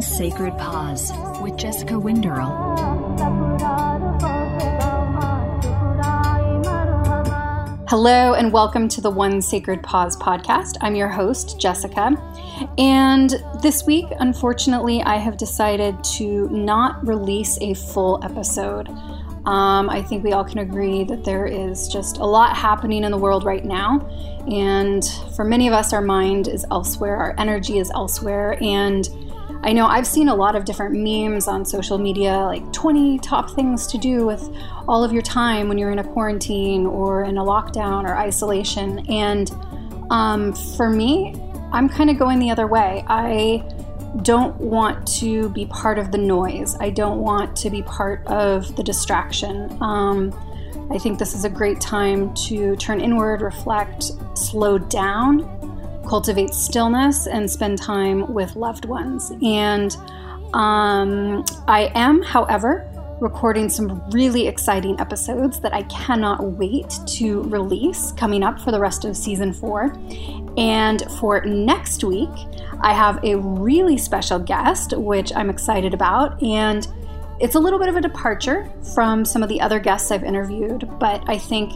Sacred 0.00 0.56
Pause 0.58 1.12
with 1.40 1.56
Jessica 1.56 1.98
Winderl. 1.98 2.46
Hello, 7.88 8.34
and 8.34 8.52
welcome 8.52 8.88
to 8.88 9.00
the 9.00 9.10
One 9.10 9.40
Sacred 9.40 9.82
Pause 9.82 10.16
podcast. 10.16 10.76
I'm 10.80 10.96
your 10.96 11.08
host, 11.08 11.60
Jessica. 11.60 12.16
And 12.76 13.30
this 13.62 13.84
week, 13.84 14.06
unfortunately, 14.18 15.02
I 15.02 15.16
have 15.16 15.36
decided 15.36 16.02
to 16.16 16.48
not 16.48 17.06
release 17.06 17.56
a 17.60 17.74
full 17.74 18.18
episode. 18.24 18.88
Um, 19.46 19.90
I 19.90 20.02
think 20.02 20.24
we 20.24 20.32
all 20.32 20.44
can 20.44 20.58
agree 20.58 21.04
that 21.04 21.24
there 21.24 21.46
is 21.46 21.86
just 21.88 22.16
a 22.16 22.24
lot 22.24 22.56
happening 22.56 23.04
in 23.04 23.12
the 23.12 23.18
world 23.18 23.44
right 23.44 23.64
now. 23.64 24.00
And 24.50 25.04
for 25.36 25.44
many 25.44 25.68
of 25.68 25.74
us, 25.74 25.92
our 25.92 26.00
mind 26.00 26.48
is 26.48 26.64
elsewhere, 26.70 27.16
our 27.16 27.34
energy 27.38 27.78
is 27.78 27.90
elsewhere. 27.90 28.56
And 28.62 29.08
I 29.64 29.72
know 29.72 29.86
I've 29.86 30.06
seen 30.06 30.28
a 30.28 30.34
lot 30.34 30.56
of 30.56 30.66
different 30.66 30.94
memes 30.94 31.48
on 31.48 31.64
social 31.64 31.96
media, 31.96 32.36
like 32.40 32.70
20 32.74 33.18
top 33.20 33.50
things 33.52 33.86
to 33.86 33.96
do 33.96 34.26
with 34.26 34.46
all 34.86 35.02
of 35.02 35.10
your 35.10 35.22
time 35.22 35.68
when 35.68 35.78
you're 35.78 35.90
in 35.90 36.00
a 36.00 36.04
quarantine 36.04 36.84
or 36.84 37.24
in 37.24 37.38
a 37.38 37.42
lockdown 37.42 38.04
or 38.04 38.14
isolation. 38.14 38.98
And 39.10 39.50
um, 40.10 40.52
for 40.52 40.90
me, 40.90 41.34
I'm 41.72 41.88
kind 41.88 42.10
of 42.10 42.18
going 42.18 42.40
the 42.40 42.50
other 42.50 42.66
way. 42.66 43.04
I 43.06 43.66
don't 44.20 44.54
want 44.60 45.06
to 45.20 45.48
be 45.48 45.64
part 45.64 45.98
of 45.98 46.12
the 46.12 46.18
noise, 46.18 46.76
I 46.78 46.90
don't 46.90 47.20
want 47.20 47.56
to 47.56 47.70
be 47.70 47.80
part 47.80 48.24
of 48.26 48.76
the 48.76 48.82
distraction. 48.82 49.74
Um, 49.82 50.30
I 50.92 50.98
think 50.98 51.18
this 51.18 51.34
is 51.34 51.46
a 51.46 51.50
great 51.50 51.80
time 51.80 52.34
to 52.48 52.76
turn 52.76 53.00
inward, 53.00 53.40
reflect, 53.40 54.12
slow 54.34 54.76
down, 54.76 55.63
cultivate 56.08 56.54
stillness 56.54 57.26
and 57.26 57.50
spend 57.50 57.78
time 57.78 58.32
with 58.32 58.56
loved 58.56 58.84
ones. 58.84 59.32
And 59.42 59.96
um, 60.54 61.44
I 61.66 61.90
am, 61.94 62.22
however, 62.22 62.90
recording 63.20 63.68
some 63.68 64.02
really 64.10 64.46
exciting 64.46 64.98
episodes 65.00 65.60
that 65.60 65.72
I 65.72 65.82
cannot 65.84 66.42
wait 66.42 66.98
to 67.06 67.42
release 67.44 68.12
coming 68.12 68.42
up 68.42 68.60
for 68.60 68.70
the 68.70 68.80
rest 68.80 69.04
of 69.04 69.16
season 69.16 69.52
four. 69.52 69.96
And 70.56 71.02
for 71.18 71.44
next 71.44 72.04
week, 72.04 72.30
I 72.80 72.92
have 72.92 73.22
a 73.24 73.36
really 73.36 73.96
special 73.96 74.38
guest, 74.38 74.96
which 74.96 75.32
I'm 75.34 75.48
excited 75.48 75.94
about. 75.94 76.42
And 76.42 76.86
it's 77.40 77.54
a 77.54 77.58
little 77.58 77.78
bit 77.78 77.88
of 77.88 77.96
a 77.96 78.00
departure 78.00 78.70
from 78.94 79.24
some 79.24 79.42
of 79.42 79.48
the 79.48 79.60
other 79.60 79.78
guests 79.78 80.10
I've 80.10 80.24
interviewed, 80.24 80.88
but 81.00 81.22
I 81.28 81.38
think 81.38 81.72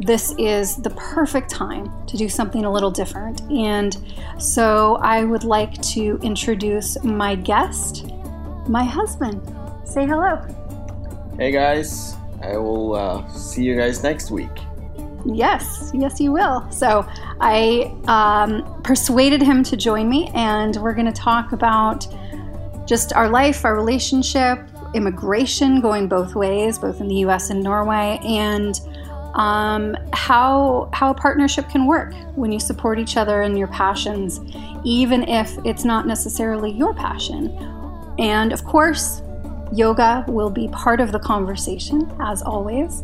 this 0.00 0.34
is 0.38 0.76
the 0.76 0.90
perfect 0.90 1.50
time 1.50 1.92
to 2.06 2.16
do 2.16 2.28
something 2.28 2.64
a 2.64 2.72
little 2.72 2.90
different. 2.90 3.42
And 3.50 3.96
so 4.38 4.96
I 5.02 5.24
would 5.24 5.44
like 5.44 5.80
to 5.82 6.18
introduce 6.22 7.02
my 7.04 7.34
guest, 7.34 8.10
my 8.66 8.84
husband. 8.84 9.42
Say 9.84 10.06
hello. 10.06 10.40
Hey 11.36 11.52
guys, 11.52 12.16
I 12.42 12.56
will 12.56 12.94
uh, 12.94 13.28
see 13.28 13.62
you 13.62 13.76
guys 13.76 14.02
next 14.02 14.30
week. 14.30 14.50
Yes, 15.26 15.90
yes, 15.92 16.18
you 16.18 16.32
will. 16.32 16.70
So 16.70 17.06
I 17.40 17.94
um, 18.06 18.82
persuaded 18.82 19.42
him 19.42 19.62
to 19.64 19.76
join 19.76 20.08
me, 20.08 20.30
and 20.34 20.76
we're 20.76 20.94
going 20.94 21.12
to 21.12 21.12
talk 21.12 21.52
about 21.52 22.06
just 22.86 23.12
our 23.12 23.28
life, 23.28 23.66
our 23.66 23.76
relationship, 23.76 24.60
immigration 24.94 25.80
going 25.80 26.08
both 26.08 26.34
ways, 26.34 26.78
both 26.78 27.02
in 27.02 27.08
the 27.08 27.16
US 27.16 27.50
and 27.50 27.62
Norway, 27.62 28.18
and 28.24 28.80
um, 29.34 29.96
how 30.12 30.88
how 30.92 31.10
a 31.10 31.14
partnership 31.14 31.68
can 31.68 31.86
work 31.86 32.14
when 32.34 32.52
you 32.52 32.60
support 32.60 32.98
each 32.98 33.16
other 33.16 33.42
in 33.42 33.56
your 33.56 33.68
passions, 33.68 34.40
even 34.84 35.28
if 35.28 35.56
it's 35.64 35.84
not 35.84 36.06
necessarily 36.06 36.70
your 36.70 36.94
passion. 36.94 37.56
And 38.18 38.52
of 38.52 38.64
course, 38.64 39.22
yoga 39.72 40.24
will 40.28 40.50
be 40.50 40.68
part 40.68 41.00
of 41.00 41.12
the 41.12 41.18
conversation 41.18 42.10
as 42.20 42.42
always, 42.42 43.02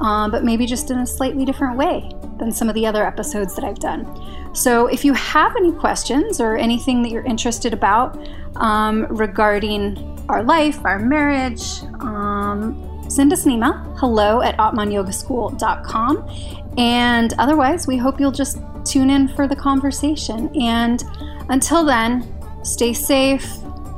um, 0.00 0.30
but 0.30 0.44
maybe 0.44 0.66
just 0.66 0.90
in 0.90 0.98
a 0.98 1.06
slightly 1.06 1.44
different 1.44 1.76
way 1.76 2.10
than 2.38 2.52
some 2.52 2.68
of 2.68 2.74
the 2.74 2.86
other 2.86 3.06
episodes 3.06 3.54
that 3.56 3.64
I've 3.64 3.78
done. 3.78 4.06
So, 4.54 4.86
if 4.86 5.04
you 5.04 5.12
have 5.14 5.56
any 5.56 5.72
questions 5.72 6.40
or 6.40 6.56
anything 6.56 7.02
that 7.02 7.10
you're 7.10 7.24
interested 7.24 7.72
about 7.72 8.16
um, 8.56 9.06
regarding 9.06 9.98
our 10.28 10.42
life, 10.42 10.84
our 10.84 10.98
marriage, 10.98 11.82
um, 12.00 12.93
send 13.08 13.32
us 13.32 13.44
an 13.44 13.52
email 13.52 13.72
hello 13.98 14.42
at 14.42 14.56
atmanyogaschool.com. 14.58 16.74
And 16.76 17.32
otherwise, 17.38 17.86
we 17.86 17.96
hope 17.96 18.20
you'll 18.20 18.32
just 18.32 18.58
tune 18.84 19.10
in 19.10 19.28
for 19.28 19.46
the 19.46 19.56
conversation. 19.56 20.50
And 20.60 21.02
until 21.48 21.84
then, 21.84 22.28
stay 22.64 22.92
safe, 22.92 23.46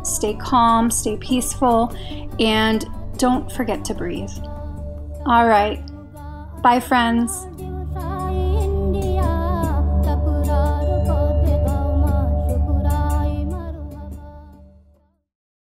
stay 0.02 0.34
calm, 0.34 0.90
stay 0.90 1.16
peaceful, 1.16 1.96
and 2.38 2.84
don't 3.16 3.50
forget 3.50 3.84
to 3.86 3.94
breathe. 3.94 4.32
All 5.26 5.48
right. 5.48 5.82
Bye, 6.62 6.80
friends. 6.80 7.46